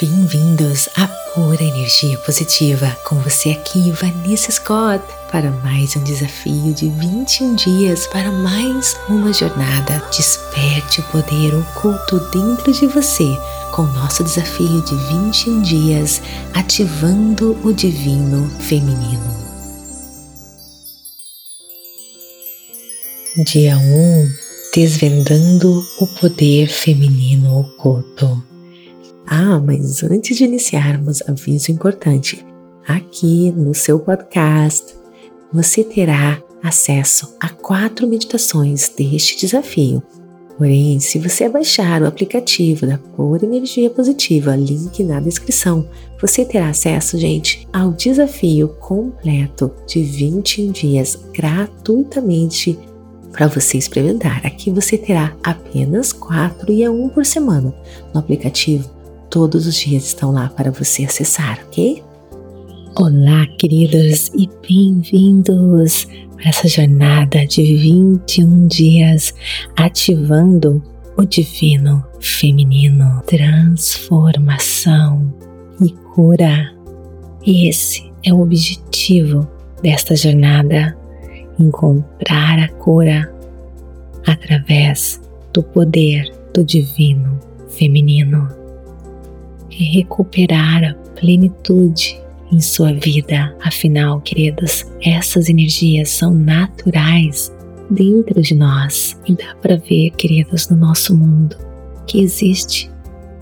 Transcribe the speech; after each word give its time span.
bem-vindos 0.00 0.90
à 0.94 1.06
Pura 1.06 1.62
Energia 1.62 2.18
Positiva. 2.18 2.94
Com 3.04 3.16
você 3.20 3.50
aqui, 3.50 3.90
Vanessa 3.92 4.52
Scott, 4.52 5.02
para 5.32 5.50
mais 5.50 5.96
um 5.96 6.04
desafio 6.04 6.74
de 6.74 6.88
21 6.90 7.54
dias 7.54 8.06
para 8.06 8.30
mais 8.30 8.94
uma 9.08 9.32
jornada. 9.32 10.02
Desperte 10.14 11.00
o 11.00 11.04
poder 11.04 11.54
oculto 11.54 12.18
dentro 12.30 12.72
de 12.72 12.86
você 12.86 13.24
com 13.72 13.82
o 13.82 13.92
nosso 13.92 14.22
desafio 14.22 14.82
de 14.82 14.94
21 14.94 15.62
dias, 15.62 16.20
ativando 16.52 17.58
o 17.66 17.72
divino 17.72 18.50
feminino. 18.60 19.46
Dia 23.44 23.78
1 23.78 24.46
Desvendando 24.74 25.82
o 25.98 26.06
poder 26.06 26.68
feminino 26.68 27.60
oculto. 27.60 28.55
Ah, 29.26 29.58
mas 29.58 30.02
antes 30.04 30.36
de 30.36 30.44
iniciarmos, 30.44 31.22
aviso 31.28 31.72
importante: 31.72 32.44
aqui 32.86 33.50
no 33.52 33.74
seu 33.74 33.98
podcast 33.98 34.94
você 35.52 35.82
terá 35.82 36.42
acesso 36.62 37.34
a 37.40 37.48
quatro 37.48 38.06
meditações 38.06 38.88
deste 38.88 39.38
desafio. 39.38 40.02
Porém, 40.56 40.98
se 41.00 41.18
você 41.18 41.48
baixar 41.48 42.00
o 42.00 42.06
aplicativo 42.06 42.86
da 42.86 42.96
Pura 42.96 43.44
Energia 43.44 43.90
Positiva, 43.90 44.56
link 44.56 45.04
na 45.04 45.20
descrição, 45.20 45.86
você 46.18 46.46
terá 46.46 46.70
acesso, 46.70 47.18
gente, 47.18 47.68
ao 47.72 47.92
desafio 47.92 48.68
completo 48.80 49.70
de 49.86 50.02
21 50.02 50.72
dias 50.72 51.18
gratuitamente 51.34 52.78
para 53.32 53.48
você 53.48 53.76
experimentar. 53.76 54.40
Aqui 54.46 54.70
você 54.70 54.96
terá 54.96 55.36
apenas 55.44 56.10
quatro 56.10 56.72
e 56.72 56.82
a 56.82 56.90
um 56.90 57.10
por 57.10 57.26
semana 57.26 57.74
no 58.14 58.20
aplicativo 58.20 58.95
todos 59.30 59.66
os 59.66 59.76
dias 59.76 60.06
estão 60.06 60.32
lá 60.32 60.48
para 60.48 60.70
você 60.70 61.04
acessar, 61.04 61.60
ok? 61.66 62.02
Olá, 62.98 63.46
queridos, 63.58 64.30
e 64.34 64.48
bem-vindos 64.66 66.06
para 66.34 66.48
essa 66.48 66.68
jornada 66.68 67.46
de 67.46 67.76
21 67.76 68.66
dias 68.66 69.34
ativando 69.76 70.82
o 71.16 71.24
divino 71.24 72.04
feminino, 72.20 73.22
transformação 73.26 75.32
e 75.80 75.90
cura. 76.14 76.72
Esse 77.46 78.10
é 78.24 78.32
o 78.32 78.40
objetivo 78.40 79.46
desta 79.82 80.16
jornada: 80.16 80.96
encontrar 81.58 82.58
a 82.58 82.68
cura 82.68 83.32
através 84.26 85.20
do 85.52 85.62
poder 85.62 86.32
do 86.52 86.64
divino 86.64 87.38
feminino 87.68 88.55
e 89.78 89.84
recuperar 89.84 90.84
a 90.84 90.94
plenitude 91.18 92.18
em 92.50 92.60
sua 92.60 92.92
vida. 92.92 93.54
Afinal, 93.60 94.20
queridos, 94.20 94.86
essas 95.02 95.48
energias 95.48 96.10
são 96.10 96.32
naturais 96.32 97.52
dentro 97.90 98.40
de 98.40 98.54
nós 98.54 99.18
e 99.26 99.34
dá 99.34 99.54
para 99.60 99.76
ver, 99.76 100.10
queridos, 100.12 100.68
no 100.68 100.76
nosso 100.76 101.16
mundo 101.16 101.56
que 102.06 102.20
existe 102.20 102.90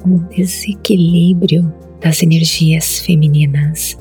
um 0.07 0.19
desequilíbrio 0.29 1.73
das 2.01 2.23
energias 2.23 2.99
femininas 3.01 3.97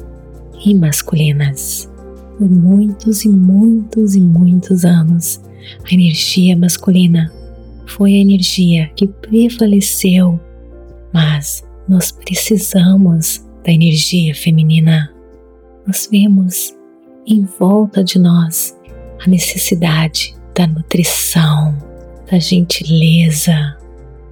e 0.65 0.73
masculinas. 0.73 1.89
Por 2.37 2.49
muitos 2.49 3.23
e 3.25 3.29
muitos 3.29 4.15
e 4.15 4.21
muitos 4.21 4.83
anos, 4.83 5.41
a 5.89 5.93
energia 5.93 6.57
masculina 6.57 7.31
foi 7.85 8.15
a 8.15 8.17
energia 8.17 8.89
que 8.95 9.07
prevaleceu, 9.07 10.39
mas 11.13 11.63
nós 11.87 12.11
precisamos 12.11 13.43
da 13.63 13.71
energia 13.71 14.33
feminina. 14.33 15.13
Nós 15.85 16.07
vemos 16.09 16.75
em 17.25 17.45
volta 17.59 18.03
de 18.03 18.19
nós 18.19 18.75
a 19.25 19.29
necessidade 19.29 20.35
da 20.55 20.67
nutrição, 20.67 21.75
da 22.29 22.39
gentileza, 22.39 23.77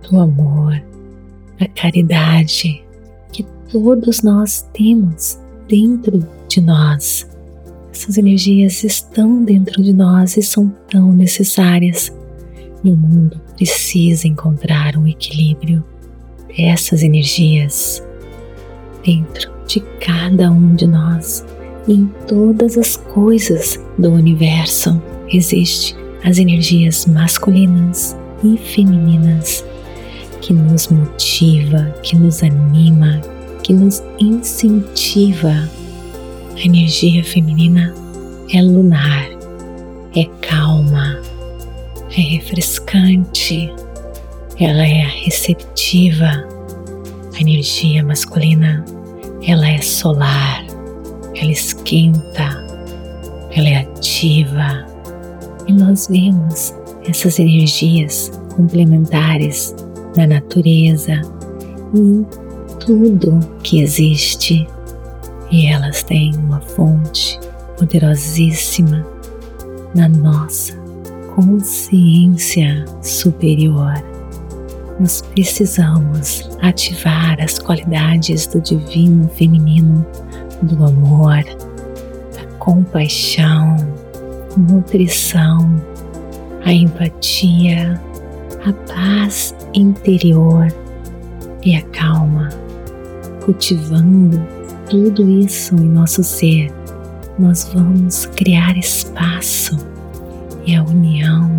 do 0.09 0.19
amor, 0.19 0.81
da 1.59 1.67
caridade 1.69 2.83
que 3.31 3.45
todos 3.69 4.21
nós 4.21 4.67
temos 4.73 5.39
dentro 5.67 6.27
de 6.47 6.61
nós. 6.61 7.27
Essas 7.93 8.17
energias 8.17 8.83
estão 8.83 9.43
dentro 9.43 9.81
de 9.83 9.93
nós 9.93 10.37
e 10.37 10.43
são 10.43 10.69
tão 10.89 11.11
necessárias. 11.13 12.11
E 12.83 12.89
o 12.89 12.95
mundo 12.95 13.39
precisa 13.55 14.27
encontrar 14.27 14.97
um 14.97 15.07
equilíbrio 15.07 15.83
essas 16.57 17.03
energias 17.03 18.03
dentro 19.05 19.51
de 19.67 19.79
cada 19.99 20.51
um 20.51 20.75
de 20.75 20.87
nós 20.87 21.45
e 21.87 21.93
em 21.93 22.05
todas 22.27 22.77
as 22.77 22.95
coisas 22.95 23.79
do 23.97 24.11
universo 24.11 25.01
existe 25.29 25.95
as 26.23 26.37
energias 26.37 27.05
masculinas 27.05 28.15
e 28.43 28.57
femininas 28.57 29.63
que 30.41 30.53
nos 30.53 30.87
motiva, 30.87 31.95
que 32.03 32.15
nos 32.15 32.43
anima, 32.43 33.21
que 33.63 33.73
nos 33.73 34.03
incentiva. 34.19 35.69
A 36.55 36.59
energia 36.59 37.23
feminina 37.23 37.93
é 38.51 38.61
lunar, 38.61 39.29
é 40.15 40.25
calma, 40.41 41.21
é 42.15 42.21
refrescante, 42.21 43.71
ela 44.63 44.85
é 44.85 45.03
receptiva. 45.23 46.47
A 47.35 47.41
energia 47.41 48.03
masculina, 48.03 48.85
ela 49.47 49.67
é 49.67 49.81
solar, 49.81 50.63
ela 51.35 51.51
esquenta, 51.51 52.63
ela 53.55 53.67
é 53.67 53.77
ativa. 53.77 54.85
E 55.67 55.73
nós 55.73 56.07
vemos 56.07 56.75
essas 57.09 57.39
energias 57.39 58.31
complementares 58.55 59.73
na 60.15 60.27
natureza 60.27 61.21
e 61.95 61.99
em 61.99 62.27
tudo 62.79 63.39
que 63.63 63.81
existe. 63.81 64.67
E 65.49 65.65
elas 65.65 66.03
têm 66.03 66.35
uma 66.35 66.61
fonte 66.61 67.39
poderosíssima 67.77 69.05
na 69.95 70.07
nossa 70.07 70.79
consciência 71.35 72.85
superior 73.01 74.10
nós 75.01 75.23
precisamos 75.33 76.47
ativar 76.61 77.35
as 77.41 77.57
qualidades 77.57 78.45
do 78.45 78.61
divino 78.61 79.27
feminino, 79.29 80.05
do 80.61 80.85
amor, 80.85 81.43
da 82.35 82.45
compaixão, 82.59 83.77
nutrição, 84.55 85.81
a 86.63 86.71
empatia, 86.71 87.99
a 88.63 88.71
paz 88.93 89.55
interior 89.73 90.67
e 91.63 91.75
a 91.75 91.81
calma. 91.81 92.49
Cultivando 93.43 94.39
tudo 94.87 95.27
isso 95.31 95.75
em 95.77 95.89
nosso 95.89 96.23
ser, 96.23 96.71
nós 97.39 97.71
vamos 97.73 98.27
criar 98.27 98.77
espaço 98.77 99.75
e 100.63 100.75
a 100.75 100.83
união 100.83 101.57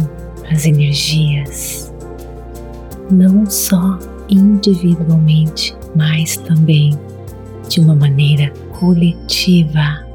das 0.48 0.64
energias 0.64 1.91
não 3.12 3.44
só 3.46 3.98
individualmente, 4.28 5.76
mas 5.94 6.36
também 6.38 6.98
de 7.68 7.80
uma 7.80 7.94
maneira 7.94 8.50
coletiva. 8.78 10.06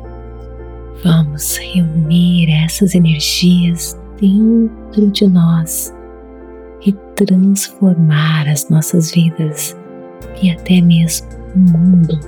Vamos 1.03 1.57
reunir 1.57 2.49
essas 2.51 2.95
energias 2.95 3.97
dentro 4.19 5.11
de 5.11 5.27
nós 5.27 5.93
e 6.85 6.91
transformar 7.15 8.47
as 8.47 8.69
nossas 8.69 9.11
vidas 9.11 9.77
e 10.41 10.51
até 10.51 10.81
mesmo 10.81 11.27
o 11.55 11.59
mundo, 11.59 12.19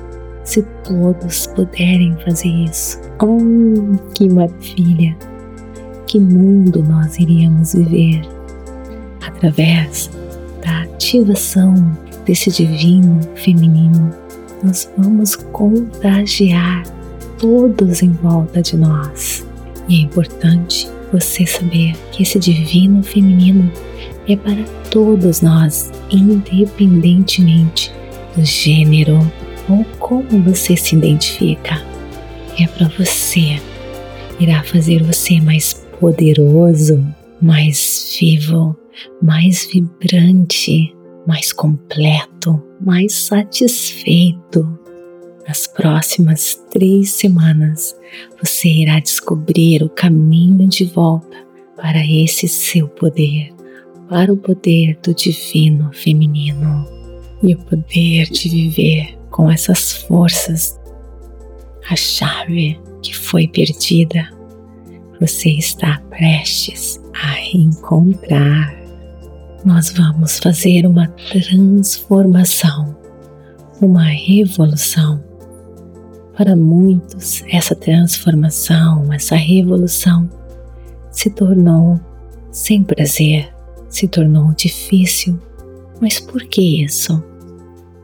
se 0.44 0.64
todos 0.84 1.48
puderem 1.48 2.16
fazer 2.26 2.50
isso. 2.50 3.00
Oh, 3.22 3.98
que 4.14 4.30
maravilha! 4.30 5.16
Que 6.08 6.20
mundo 6.20 6.84
nós 6.84 7.18
iríamos 7.20 7.74
viver 7.74 8.22
através 9.22 10.10
ativação 11.00 11.74
desse 12.26 12.52
divino 12.52 13.22
feminino, 13.36 14.14
nós 14.62 14.92
vamos 14.98 15.38
contagiar 15.38 16.84
todos 17.38 18.04
em 18.04 18.12
volta 18.12 18.62
de 18.62 18.76
nós. 18.76 19.48
E 19.88 19.96
é 19.96 20.02
importante 20.02 20.90
você 21.14 21.46
saber 21.46 21.94
que 22.12 22.24
esse 22.24 22.38
divino 22.38 23.02
feminino 23.02 23.72
é 24.28 24.36
para 24.36 24.62
todos 24.92 25.42
nós, 25.42 25.90
independentemente 26.12 27.94
do 28.36 28.44
gênero 28.44 29.20
ou 29.70 29.86
como 30.00 30.44
você 30.44 30.76
se 30.76 30.98
identifica. 30.98 31.82
É 32.60 32.68
para 32.68 32.90
você, 32.90 33.58
irá 34.38 34.62
fazer 34.64 35.02
você 35.02 35.40
mais 35.40 35.74
poderoso, 35.98 37.02
mais 37.42 38.18
vivo, 38.20 38.76
mais 39.22 39.68
vibrante, 39.72 40.96
mais 41.28 41.52
completo, 41.52 42.62
mais 42.82 43.14
satisfeito. 43.14 44.80
Nas 45.48 45.66
próximas 45.68 46.56
três 46.72 47.12
semanas, 47.12 47.96
você 48.42 48.70
irá 48.70 49.00
descobrir 49.00 49.84
o 49.84 49.90
caminho 49.90 50.68
de 50.68 50.86
volta 50.86 51.38
para 51.76 52.06
esse 52.06 52.48
seu 52.48 52.88
poder, 52.88 53.52
para 54.10 54.32
o 54.32 54.38
poder 54.38 54.98
do 55.02 55.14
divino 55.14 55.92
feminino 55.94 56.86
e 57.42 57.56
o 57.56 57.58
poder 57.60 58.30
de 58.30 58.50
viver 58.50 59.18
com 59.32 59.50
essas 59.50 59.94
forças. 59.94 60.80
A 61.90 61.96
chave 61.96 62.80
que 63.02 63.16
foi 63.16 63.48
perdida, 63.48 64.30
você 65.20 65.50
está 65.50 66.00
prestes 66.10 67.00
a 67.14 67.32
reencontrar. 67.32 68.79
Nós 69.66 69.92
vamos 69.92 70.40
fazer 70.40 70.86
uma 70.86 71.08
transformação, 71.08 72.96
uma 73.82 74.04
revolução 74.04 75.24
para 76.36 76.56
muitos, 76.56 77.44
essa 77.50 77.76
transformação, 77.76 79.12
essa 79.12 79.36
revolução 79.36 80.30
se 81.12 81.30
tornou 81.30 82.00
sem 82.52 82.84
prazer, 82.84 83.54
se 83.90 84.08
tornou 84.08 84.54
difícil. 84.54 85.38
Mas 86.00 86.20
por 86.20 86.44
que 86.46 86.84
isso? 86.84 87.22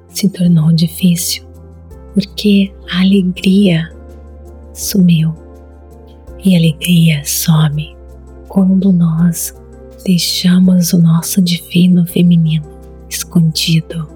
Se 0.10 0.28
tornou 0.28 0.72
difícil 0.74 1.46
porque 2.16 2.74
a 2.90 3.01
alegria 3.01 3.94
sumiu. 4.74 5.36
E 6.44 6.56
a 6.56 6.60
alegria 6.60 7.22
some 7.25 7.96
quando 8.48 8.92
nós 8.92 9.54
deixamos 10.06 10.94
o 10.94 11.02
nosso 11.02 11.42
divino 11.42 12.06
feminino 12.06 12.63
escondido. 13.10 14.07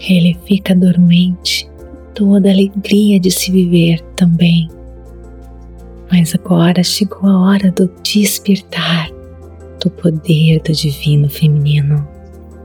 Ele 0.00 0.36
fica 0.44 0.74
dormente 0.74 1.68
toda 2.14 2.50
alegria 2.50 3.20
de 3.20 3.30
se 3.30 3.50
viver 3.50 4.00
também. 4.16 4.68
Mas 6.10 6.34
agora 6.34 6.82
chegou 6.82 7.28
a 7.28 7.40
hora 7.40 7.70
do 7.70 7.88
despertar 8.02 9.10
do 9.80 9.90
poder 9.90 10.60
do 10.62 10.72
divino 10.72 11.28
feminino. 11.28 12.06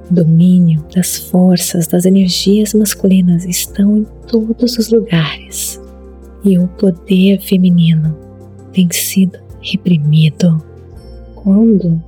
O 0.09 0.13
domínio 0.13 0.83
das 0.93 1.17
forças 1.17 1.87
das 1.87 2.05
energias 2.05 2.73
masculinas 2.73 3.45
estão 3.45 3.97
em 3.97 4.07
todos 4.27 4.77
os 4.77 4.89
lugares 4.89 5.79
e 6.43 6.57
o 6.57 6.67
poder 6.67 7.39
feminino 7.39 8.17
tem 8.73 8.87
sido 8.91 9.39
reprimido. 9.61 10.61
Quando 11.35 12.01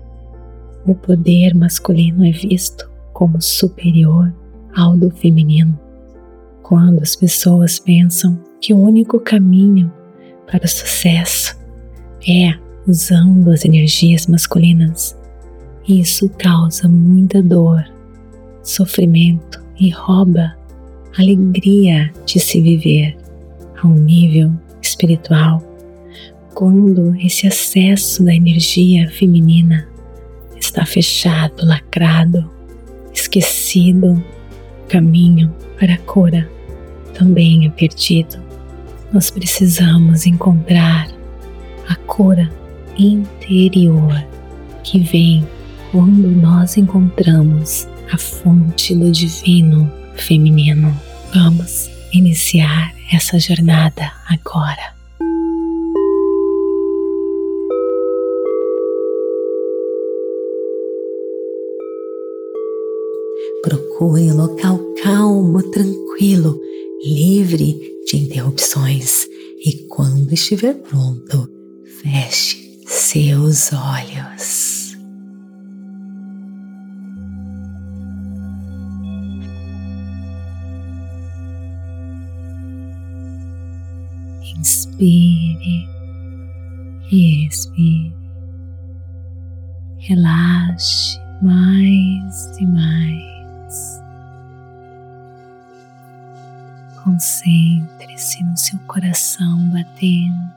o 0.85 0.93
poder 0.93 1.53
masculino 1.55 2.25
é 2.25 2.31
visto 2.31 2.89
como 3.13 3.41
superior 3.41 4.33
ao 4.75 4.95
do 4.97 5.09
feminino, 5.09 5.79
quando 6.61 7.01
as 7.01 7.15
pessoas 7.15 7.79
pensam 7.79 8.37
que 8.59 8.73
o 8.73 8.77
único 8.77 9.19
caminho 9.19 9.91
para 10.45 10.65
o 10.65 10.67
sucesso 10.67 11.57
é 12.27 12.53
usando 12.87 13.51
as 13.51 13.65
energias 13.65 14.27
masculinas, 14.27 15.17
isso 15.87 16.29
causa 16.29 16.87
muita 16.87 17.41
dor, 17.41 17.83
sofrimento 18.63 19.63
e 19.79 19.89
rouba 19.89 20.55
a 21.17 21.21
alegria 21.21 22.11
de 22.25 22.39
se 22.39 22.61
viver 22.61 23.17
a 23.81 23.87
um 23.87 23.93
nível 23.93 24.51
espiritual. 24.81 25.63
Quando 26.53 27.15
esse 27.15 27.47
acesso 27.47 28.23
da 28.23 28.33
energia 28.33 29.09
feminina 29.09 29.87
está 30.59 30.85
fechado, 30.85 31.65
lacrado, 31.65 32.49
esquecido, 33.13 34.23
o 34.83 34.87
caminho 34.87 35.53
para 35.79 35.93
a 35.93 35.97
cura 35.99 36.49
também 37.13 37.65
é 37.65 37.69
perdido. 37.69 38.37
Nós 39.11 39.29
precisamos 39.29 40.25
encontrar 40.25 41.07
a 41.87 41.95
cura 41.95 42.51
interior 42.97 44.23
que 44.83 44.99
vem 44.99 45.47
quando 45.91 46.29
nós 46.29 46.77
encontramos 46.77 47.87
a 48.11 48.17
fonte 48.17 48.95
do 48.95 49.11
divino 49.11 49.91
feminino. 50.15 50.95
Vamos 51.33 51.89
iniciar 52.13 52.93
essa 53.11 53.39
jornada 53.39 54.11
agora. 54.29 54.94
Procure 63.65 64.31
um 64.31 64.37
local 64.37 64.79
calmo, 65.01 65.59
tranquilo 65.71 66.61
livre 67.03 67.75
de 68.05 68.17
interrupções 68.17 69.25
e 69.65 69.87
quando 69.89 70.31
estiver 70.31 70.75
pronto, 70.75 71.49
feche 71.99 72.79
seus 72.85 73.73
olhos. 73.73 74.95
Inspire 84.59 85.95
expire. 87.11 88.13
Relaxe 89.97 91.19
mais 91.41 92.59
e 92.59 92.65
mais. 92.67 93.34
Concentre-se 97.03 98.43
no 98.43 98.57
seu 98.57 98.79
coração 98.87 99.69
batendo. 99.69 100.55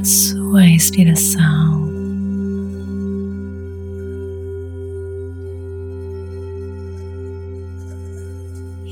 A 0.00 0.04
sua 0.04 0.62
respiração. 0.62 1.90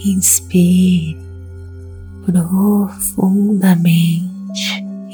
Inspire 0.04 1.18
profundamente, 2.24 4.27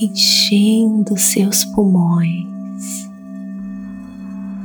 enchendo 0.01 1.17
seus 1.17 1.65
pulmões 1.65 2.55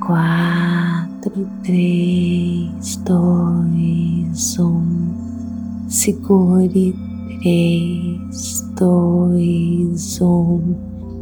quatro, 0.10 1.48
três, 1.64 2.96
dois, 3.06 4.58
um. 4.60 5.88
Segure 5.88 6.96
três, 7.44 8.62
dois, 8.76 10.20
um 10.20 10.76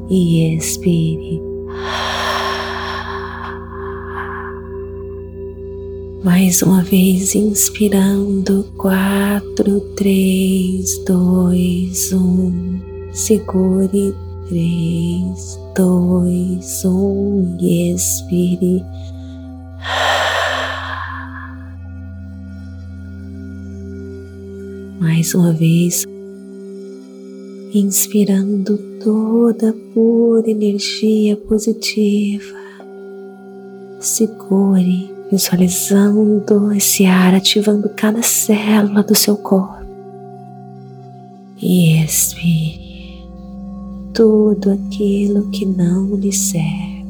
e 0.10 0.56
expire. 0.56 1.42
Mais 6.24 6.62
uma 6.62 6.82
vez, 6.82 7.36
inspirando, 7.36 8.64
quatro, 8.78 9.82
três, 9.98 10.98
dois, 11.06 12.14
um. 12.14 12.97
Segure 13.18 14.14
três, 14.48 15.60
dois, 15.76 16.86
um 16.86 17.58
e 17.60 17.92
expire. 17.92 18.86
Mais 25.00 25.34
uma 25.34 25.52
vez, 25.52 26.06
inspirando 27.74 28.78
toda 29.04 29.74
pura 29.96 30.48
energia 30.48 31.36
positiva. 31.38 32.56
Segure, 34.00 35.12
visualizando 35.32 36.72
esse 36.72 37.08
ar 37.08 37.34
ativando 37.34 37.90
cada 37.90 38.22
célula 38.22 39.02
do 39.02 39.16
seu 39.16 39.36
corpo. 39.38 39.88
E 41.60 42.00
expire 42.04 42.87
tudo 44.18 44.72
aquilo 44.72 45.48
que 45.52 45.64
não 45.64 46.16
lhe 46.16 46.34
serve. 46.34 47.06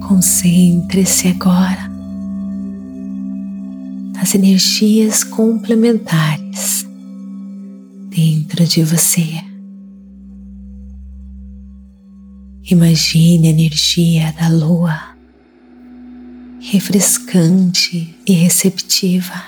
Concentre-se 0.00 1.26
agora 1.26 1.85
as 4.26 4.34
energias 4.34 5.22
complementares 5.22 6.84
dentro 8.08 8.64
de 8.64 8.82
você. 8.82 9.24
Imagine 12.68 13.46
a 13.46 13.50
energia 13.52 14.32
da 14.32 14.48
lua 14.48 15.16
refrescante 16.60 18.18
e 18.26 18.32
receptiva, 18.32 19.44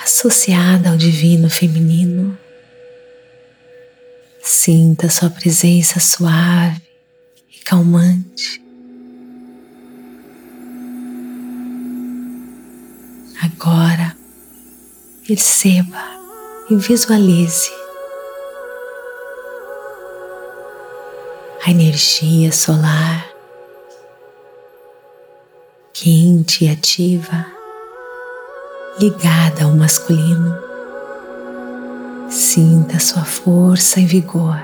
associada 0.00 0.90
ao 0.90 0.96
divino 0.96 1.50
feminino. 1.50 2.38
Sinta 4.40 5.08
sua 5.08 5.30
presença 5.30 5.98
suave 5.98 6.80
e 7.52 7.58
calmante. 7.64 8.69
Agora, 13.52 14.16
perceba 15.26 16.02
e 16.70 16.76
visualize 16.76 17.70
a 21.66 21.70
energia 21.70 22.52
solar 22.52 23.28
quente 25.92 26.64
e 26.64 26.70
ativa, 26.70 27.44
ligada 28.98 29.64
ao 29.64 29.72
masculino. 29.72 30.56
Sinta 32.30 32.98
sua 33.00 33.24
força 33.24 34.00
e 34.00 34.06
vigor, 34.06 34.62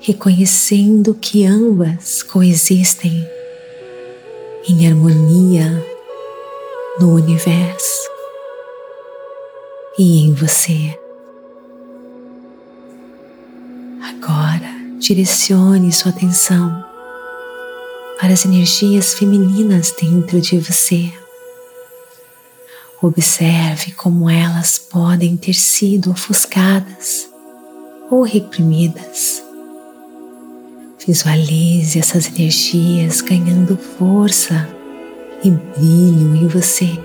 reconhecendo 0.00 1.14
que 1.14 1.46
ambas 1.46 2.22
coexistem 2.22 3.26
em 4.68 4.86
harmonia 4.88 5.91
no 6.98 7.14
universo 7.14 8.10
e 9.98 10.26
em 10.26 10.34
você. 10.34 10.98
Agora, 14.02 14.68
direcione 14.98 15.90
sua 15.90 16.10
atenção 16.10 16.84
para 18.20 18.32
as 18.32 18.44
energias 18.44 19.14
femininas 19.14 19.94
dentro 19.98 20.40
de 20.40 20.58
você. 20.58 21.10
Observe 23.00 23.92
como 23.92 24.28
elas 24.28 24.78
podem 24.78 25.36
ter 25.36 25.54
sido 25.54 26.10
ofuscadas 26.10 27.28
ou 28.10 28.22
reprimidas. 28.22 29.42
Visualize 31.04 31.98
essas 31.98 32.26
energias 32.28 33.22
ganhando 33.22 33.76
força 33.76 34.81
e 35.44 35.50
brilho 35.50 36.36
em 36.36 36.46
você, 36.46 36.98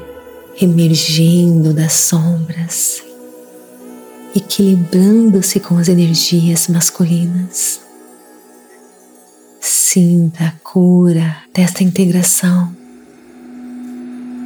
emergindo 0.62 1.74
das 1.74 1.94
sombras, 1.94 3.02
equilibrando-se 4.36 5.60
com 5.60 5.78
as 5.78 5.88
energias 5.88 6.68
masculinas. 6.68 7.82
Sinta 9.60 10.46
a 10.46 10.52
cura 10.64 11.38
desta 11.54 11.84
integração, 11.84 12.76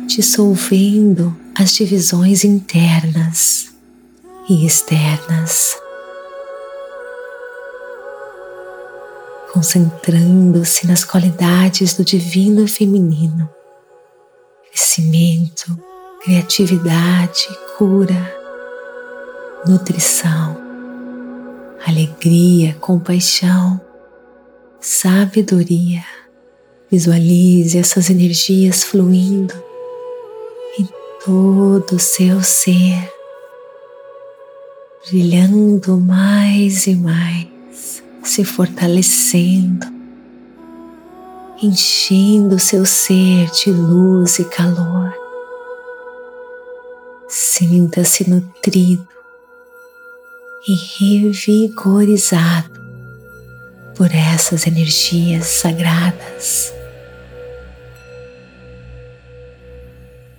dissolvendo 0.08 1.36
as 1.56 1.74
divisões 1.74 2.44
internas 2.46 3.72
e 4.50 4.66
externas, 4.66 5.76
concentrando-se 9.54 10.88
nas 10.88 11.04
qualidades 11.04 11.94
do 11.94 12.06
divino 12.06 12.68
feminino, 12.68 13.50
crescimento, 14.82 15.78
criatividade, 16.24 17.48
cura, 17.78 18.36
nutrição, 19.68 20.58
alegria, 21.86 22.76
compaixão 22.82 23.80
sabedoria. 24.80 26.04
Visualize 26.90 27.78
essas 27.78 28.10
energias 28.10 28.84
fluindo 28.84 29.54
em 30.80 30.90
todo 31.24 31.98
o 31.98 32.00
seu 32.00 32.42
ser, 32.42 33.08
brilhando 35.08 35.96
mais 35.98 36.88
e 36.88 36.96
mais, 36.96 38.02
se 38.24 38.44
fortalecendo, 38.44 40.01
enchendo 41.62 42.58
seu 42.58 42.84
ser 42.86 43.52
de 43.52 43.72
luz 43.72 44.40
e 44.40 44.46
calor. 44.46 45.14
Sinta-se 47.30 48.28
nutrido 48.28 49.08
e 50.68 50.74
revigorizado 51.00 52.72
por 53.96 54.12
essas 54.12 54.66
energias 54.66 55.46
sagradas. 55.46 56.74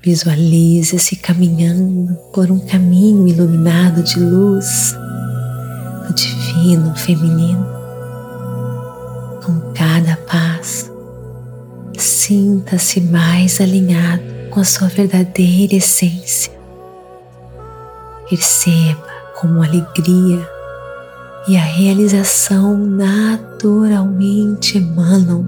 Visualize-se 0.02 1.14
caminhando 1.16 2.16
por 2.34 2.50
um 2.50 2.58
caminho 2.66 3.28
iluminado 3.28 4.02
de 4.02 4.18
luz 4.18 4.96
do 6.08 6.14
divino 6.14 6.96
feminino. 6.96 7.64
Com 9.44 9.72
cada 9.72 10.16
passo, 10.16 10.91
sinta-se 12.02 13.00
mais 13.00 13.60
alinhado 13.60 14.22
com 14.50 14.60
a 14.60 14.64
sua 14.64 14.88
verdadeira 14.88 15.76
essência. 15.76 16.52
Perceba 18.28 19.06
como 19.40 19.62
alegria 19.62 20.46
e 21.48 21.56
a 21.56 21.62
realização 21.62 22.76
naturalmente 22.76 24.78
emanam 24.78 25.46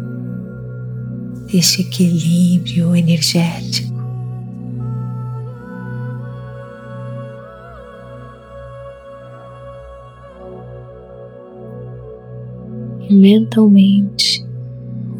deste 1.46 1.82
equilíbrio 1.82 2.94
energético. 2.94 3.94
mentalmente 13.10 14.43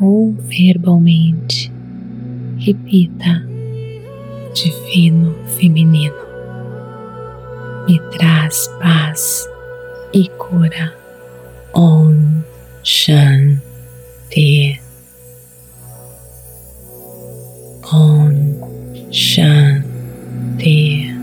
ou 0.00 0.32
verbalmente 0.32 1.70
repita 2.58 3.44
Divino 4.54 5.34
Feminino 5.58 6.24
me 7.86 7.98
traz 8.10 8.68
paz 8.80 9.48
e 10.12 10.28
cura. 10.38 10.94
Om 11.74 12.42
Shanti. 12.82 14.80
Om 17.92 18.54
Shanti. 19.10 21.13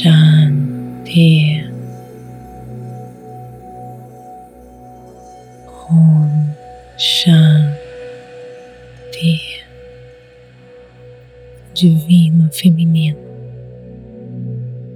Shanti. 0.00 1.60
Om 5.90 6.32
Shanti. 6.96 7.74
Divino 11.74 12.48
Feminino, 12.50 13.18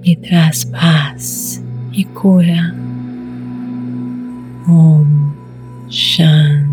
me 0.03 0.17
traz 0.17 0.65
paz 0.65 1.63
e 1.93 2.05
cura. 2.05 2.75
Om 4.67 5.35
Shanti. 5.91 6.65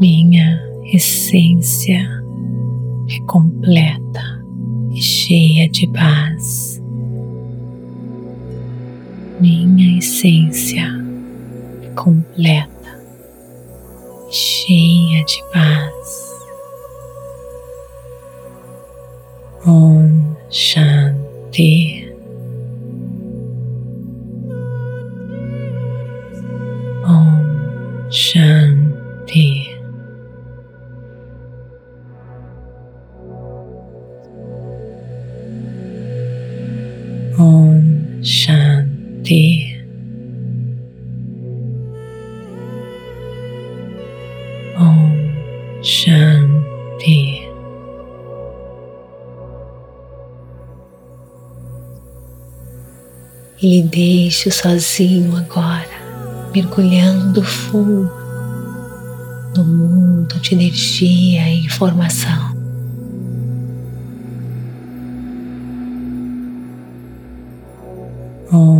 Minha 0.00 0.60
essência 0.92 2.17
completa 3.68 4.42
e 4.90 5.02
cheia 5.02 5.68
de 5.68 5.86
paz. 5.88 6.82
Minha 9.38 9.98
essência 9.98 10.86
completa 11.94 12.67
lhe 54.38 54.44
deixo 54.44 54.50
sozinho 54.50 55.36
agora, 55.36 55.88
mergulhando 56.54 57.42
fundo 57.42 58.10
no 59.56 59.64
mundo 59.64 60.38
de 60.40 60.54
energia 60.54 61.48
e 61.48 61.64
informação. 61.64 62.56
Om. 68.52 68.78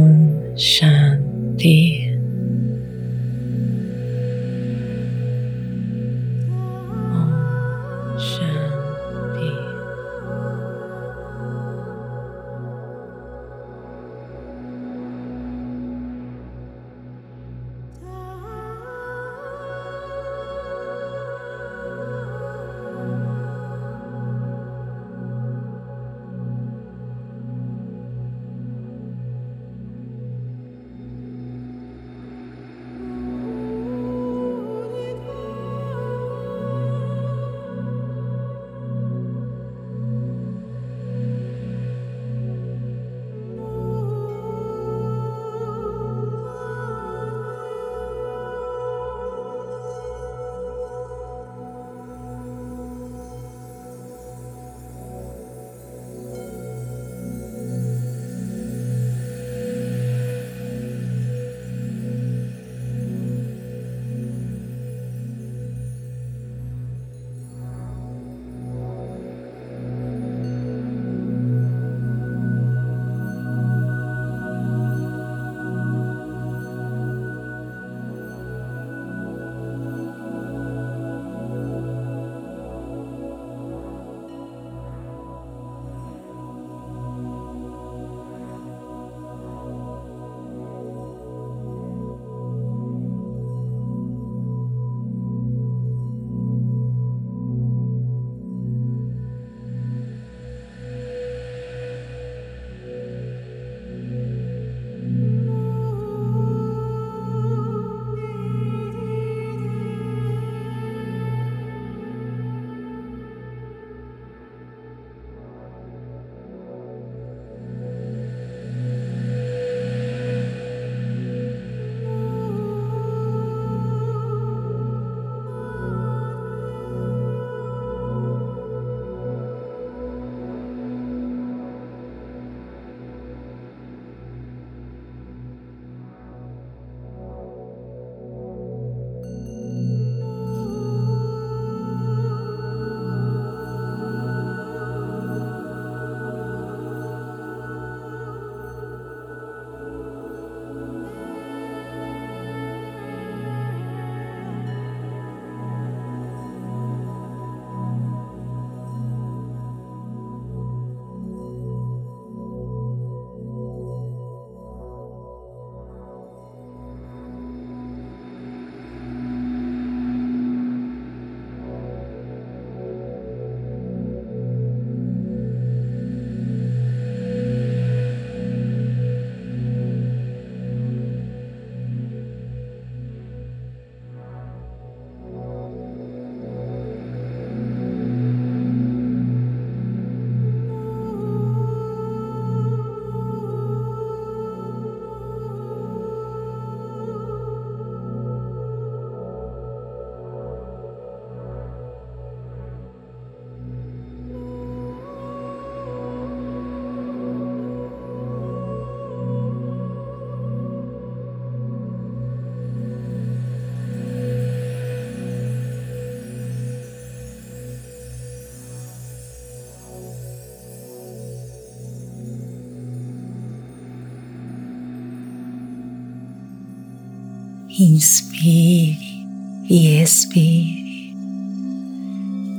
Inspire 227.80 229.24
e 229.70 230.02
expire, 230.02 231.14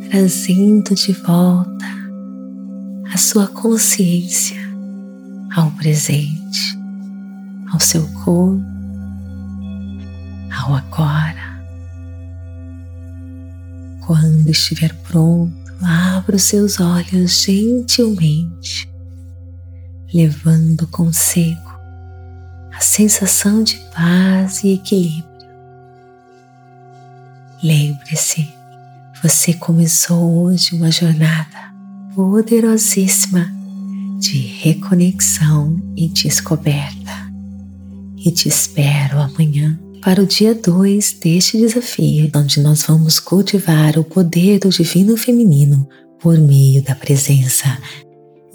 trazendo 0.10 0.96
de 0.96 1.12
volta 1.12 1.86
a 3.14 3.18
sua 3.18 3.46
consciência 3.48 4.58
ao 5.54 5.72
presente, 5.72 6.80
ao 7.70 7.82
seu 7.82 8.08
corpo, 8.24 8.64
ao 10.58 10.76
agora. 10.76 11.62
Quando 14.08 14.48
estiver 14.48 14.96
pronto, 15.04 15.54
abra 15.82 16.38
os 16.38 16.44
seus 16.44 16.80
olhos 16.80 17.44
gentilmente, 17.44 18.90
levando 20.14 20.88
consigo 20.88 21.69
a 22.80 22.82
sensação 22.82 23.62
de 23.62 23.76
paz 23.94 24.64
e 24.64 24.76
equilíbrio. 24.76 25.26
Lembre-se, 27.62 28.48
você 29.22 29.54
começou 29.54 30.46
hoje 30.46 30.74
uma 30.74 30.90
jornada 30.90 31.74
poderosíssima 32.16 33.52
de 34.18 34.38
reconexão 34.38 35.76
e 35.94 36.08
descoberta. 36.08 37.12
E 38.16 38.32
te 38.32 38.48
espero 38.48 39.20
amanhã 39.20 39.78
para 40.02 40.22
o 40.22 40.26
dia 40.26 40.56
2 40.56 41.20
deste 41.22 41.58
desafio, 41.58 42.32
onde 42.34 42.62
nós 42.62 42.84
vamos 42.84 43.20
cultivar 43.20 44.00
o 44.00 44.06
poder 44.06 44.58
do 44.58 44.70
divino 44.70 45.18
feminino 45.18 45.86
por 46.18 46.38
meio 46.38 46.82
da 46.82 46.96
presença. 46.96 47.78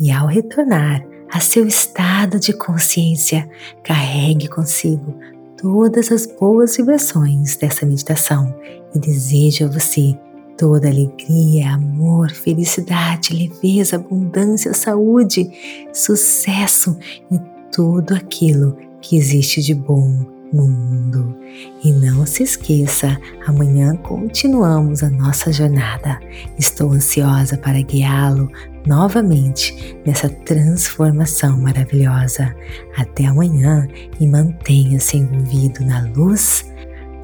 E 0.01 0.11
ao 0.11 0.27
retornar 0.27 1.14
a 1.35 1.41
seu 1.41 1.67
estado 1.67 2.39
de 2.39 2.53
consciência, 2.53 3.51
carregue 3.83 4.47
consigo 4.47 5.19
todas 5.61 6.13
as 6.13 6.27
boas 6.27 6.77
vibrações 6.77 7.57
dessa 7.57 7.85
meditação 7.85 8.55
e 8.95 9.01
desejo 9.01 9.65
a 9.65 9.69
você 9.69 10.17
toda 10.57 10.89
alegria, 10.89 11.71
amor, 11.73 12.31
felicidade, 12.31 13.35
leveza, 13.35 13.97
abundância, 13.97 14.73
saúde, 14.73 15.51
sucesso 15.93 16.97
e 17.33 17.41
tudo 17.73 18.15
aquilo 18.15 18.79
que 19.01 19.17
existe 19.17 19.61
de 19.61 19.75
bom 19.75 20.25
no 20.53 20.69
mundo. 20.69 21.37
E 21.83 21.91
não 21.91 22.25
se 22.25 22.45
esqueça, 22.45 23.19
amanhã 23.45 23.97
continuamos 23.97 25.03
a 25.03 25.11
nossa 25.11 25.53
jornada. 25.53 26.21
Estou 26.57 26.93
ansiosa 26.93 27.59
para 27.59 27.83
guiá-lo 27.83 28.49
novamente 28.87 29.97
nessa 30.07 30.29
transformação 30.29 31.59
maravilhosa. 31.59 32.55
Até 32.97 33.27
amanhã 33.27 33.87
e 34.21 34.27
mantenha-se 34.27 35.19
envolvido 35.19 35.85
na 35.85 36.03
luz, 36.17 36.71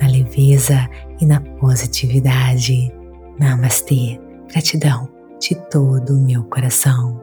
na 0.01 0.09
leveza 0.09 0.89
e 1.21 1.27
na 1.27 1.41
positividade. 1.41 2.93
Namastê, 3.39 4.21
gratidão 4.51 5.09
de 5.41 5.55
todo 5.71 6.17
o 6.17 6.21
meu 6.21 6.45
coração. 6.45 7.21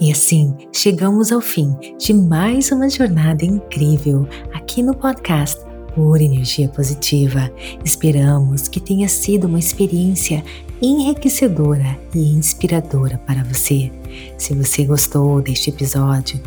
E 0.00 0.10
assim 0.10 0.56
chegamos 0.72 1.30
ao 1.30 1.40
fim 1.40 1.76
de 1.98 2.14
mais 2.14 2.72
uma 2.72 2.88
jornada 2.88 3.44
incrível 3.44 4.26
aqui 4.54 4.82
no 4.82 4.94
podcast 4.94 5.69
Por 5.94 6.20
Energia 6.20 6.68
Positiva. 6.68 7.50
Esperamos 7.84 8.68
que 8.68 8.80
tenha 8.80 9.08
sido 9.08 9.46
uma 9.46 9.58
experiência 9.58 10.44
enriquecedora 10.80 11.98
e 12.14 12.32
inspiradora 12.32 13.18
para 13.26 13.44
você. 13.44 13.90
Se 14.36 14.54
você 14.54 14.84
gostou 14.84 15.40
deste 15.40 15.70
episódio, 15.70 16.40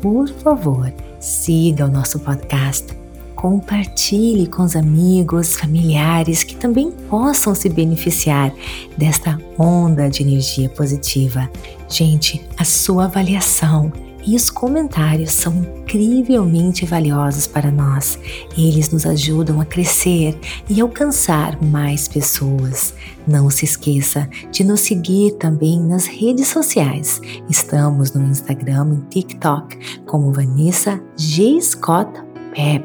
por 0.00 0.28
favor, 0.28 0.92
siga 1.18 1.86
o 1.86 1.90
nosso 1.90 2.18
podcast 2.20 3.00
compartilhe 3.40 4.46
com 4.46 4.62
os 4.64 4.76
amigos, 4.76 5.56
familiares 5.56 6.44
que 6.44 6.54
também 6.54 6.90
possam 6.90 7.54
se 7.54 7.70
beneficiar 7.70 8.52
desta 8.98 9.40
onda 9.58 10.10
de 10.10 10.22
energia 10.22 10.68
positiva. 10.68 11.50
Gente, 11.88 12.46
a 12.58 12.64
sua 12.66 13.06
avaliação 13.06 13.90
e 14.26 14.36
os 14.36 14.50
comentários 14.50 15.32
são 15.32 15.54
incrivelmente 15.56 16.84
valiosos 16.84 17.46
para 17.46 17.70
nós. 17.70 18.18
Eles 18.56 18.90
nos 18.90 19.06
ajudam 19.06 19.60
a 19.60 19.64
crescer 19.64 20.38
e 20.68 20.80
alcançar 20.80 21.62
mais 21.62 22.08
pessoas. 22.08 22.94
Não 23.26 23.50
se 23.50 23.64
esqueça 23.64 24.28
de 24.50 24.64
nos 24.64 24.80
seguir 24.80 25.32
também 25.32 25.80
nas 25.80 26.06
redes 26.06 26.48
sociais. 26.48 27.20
Estamos 27.48 28.12
no 28.12 28.22
Instagram 28.24 28.98
e 29.02 29.08
TikTok 29.08 30.00
como 30.06 30.32
Vanessa 30.32 31.00
G. 31.16 31.60
Scott 31.60 32.10
Pep 32.54 32.84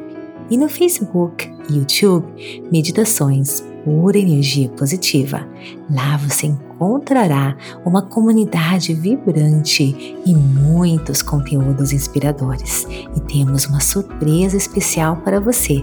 e 0.50 0.56
no 0.56 0.68
Facebook 0.68 1.50
e 1.68 1.78
YouTube 1.78 2.26
Meditações 2.70 3.62
por 3.84 4.16
Energia 4.16 4.68
Positiva. 4.70 5.46
Lá 5.90 6.16
você 6.16 6.46
encontrará 6.76 7.56
uma 7.84 8.02
comunidade 8.02 8.92
vibrante 8.92 10.14
e 10.24 10.34
muitos 10.34 11.22
conteúdos 11.22 11.92
inspiradores. 11.92 12.86
E 13.16 13.20
temos 13.20 13.66
uma 13.66 13.80
surpresa 13.80 14.56
especial 14.56 15.16
para 15.18 15.40
você: 15.40 15.82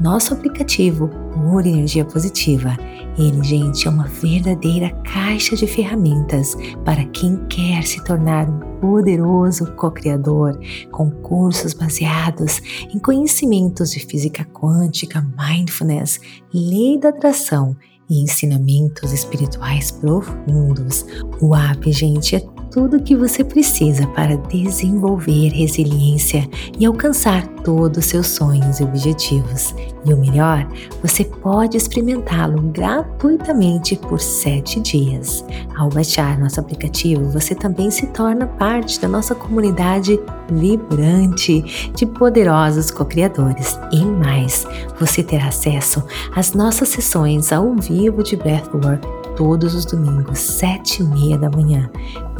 nosso 0.00 0.34
aplicativo 0.34 1.08
Por 1.32 1.66
Energia 1.66 2.04
Positiva. 2.04 2.76
Ele, 3.16 3.42
gente, 3.44 3.86
é 3.86 3.90
uma 3.90 4.08
verdadeira 4.08 4.90
caixa 5.04 5.54
de 5.54 5.68
ferramentas 5.68 6.56
para 6.84 7.04
quem 7.04 7.36
quer 7.48 7.84
se 7.84 8.02
tornar 8.02 8.48
um 8.50 8.58
poderoso 8.80 9.72
co-criador, 9.76 10.58
com 10.90 11.10
cursos 11.10 11.72
baseados 11.72 12.60
em 12.92 12.98
conhecimentos 12.98 13.92
de 13.92 14.00
física 14.00 14.44
quântica, 14.44 15.24
mindfulness, 15.38 16.20
lei 16.52 16.98
da 16.98 17.10
atração 17.10 17.76
e 18.08 18.22
ensinamentos 18.22 19.12
espirituais 19.12 19.90
profundos. 19.90 21.04
O 21.40 21.54
app, 21.54 21.90
gente, 21.92 22.36
é 22.36 22.40
tudo 22.74 22.96
o 22.96 23.00
que 23.00 23.14
você 23.14 23.44
precisa 23.44 24.04
para 24.08 24.36
desenvolver 24.36 25.50
resiliência 25.50 26.44
e 26.76 26.84
alcançar 26.84 27.46
todos 27.62 27.98
os 27.98 28.06
seus 28.06 28.26
sonhos 28.26 28.80
e 28.80 28.82
objetivos. 28.82 29.72
E 30.04 30.12
o 30.12 30.16
melhor, 30.16 30.66
você 31.00 31.24
pode 31.24 31.76
experimentá-lo 31.76 32.60
gratuitamente 32.60 33.94
por 33.94 34.20
sete 34.20 34.80
dias. 34.80 35.44
Ao 35.76 35.88
baixar 35.88 36.36
nosso 36.36 36.58
aplicativo, 36.58 37.30
você 37.30 37.54
também 37.54 37.92
se 37.92 38.08
torna 38.08 38.48
parte 38.48 39.00
da 39.00 39.06
nossa 39.06 39.36
comunidade 39.36 40.18
vibrante 40.50 41.92
de 41.94 42.04
poderosos 42.04 42.90
co-criadores. 42.90 43.78
E 43.92 44.04
mais, 44.04 44.66
você 44.98 45.22
terá 45.22 45.46
acesso 45.46 46.02
às 46.34 46.52
nossas 46.54 46.88
sessões 46.88 47.52
ao 47.52 47.72
vivo 47.76 48.24
de 48.24 48.34
Breathwork 48.34 49.13
todos 49.36 49.74
os 49.74 49.84
domingos, 49.84 50.38
sete 50.38 51.02
e 51.02 51.06
meia 51.06 51.38
da 51.38 51.50
manhã. 51.50 51.90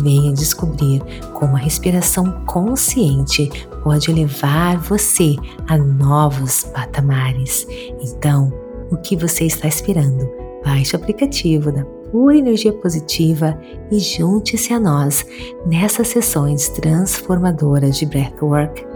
Venha 0.01 0.33
descobrir 0.33 1.03
como 1.33 1.57
a 1.57 1.59
respiração 1.59 2.45
consciente 2.47 3.51
pode 3.83 4.13
levar 4.13 4.79
você 4.79 5.37
a 5.69 5.77
novos 5.77 6.65
patamares. 6.65 7.67
Então, 8.01 8.53
o 8.91 8.97
que 8.97 9.17
você 9.17 9.45
está 9.45 9.69
esperando? 9.69 10.29
Baixe 10.65 10.97
o 10.97 11.01
aplicativo 11.01 11.71
da 11.71 11.85
Pura 12.11 12.37
Energia 12.37 12.73
Positiva 12.73 13.59
e 13.91 13.99
junte-se 13.99 14.73
a 14.73 14.81
nós 14.81 15.27
nessas 15.67 16.09
sessões 16.09 16.69
transformadoras 16.69 17.99
de 17.99 18.07
Breathwork 18.07 18.87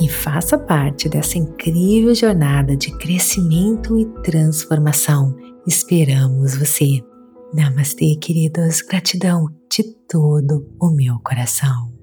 e 0.00 0.08
faça 0.08 0.56
parte 0.56 1.08
dessa 1.08 1.38
incrível 1.38 2.14
jornada 2.14 2.76
de 2.76 2.96
crescimento 2.98 3.98
e 3.98 4.06
transformação. 4.22 5.34
Esperamos 5.66 6.56
você! 6.56 7.07
Namastê, 7.52 8.14
queridos. 8.16 8.82
Gratidão 8.82 9.46
de 9.70 9.82
todo 10.06 10.68
o 10.78 10.90
meu 10.90 11.18
coração. 11.20 11.97